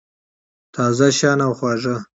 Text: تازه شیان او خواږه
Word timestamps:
تازه 0.75 1.07
شیان 1.17 1.39
او 1.45 1.51
خواږه 1.57 1.95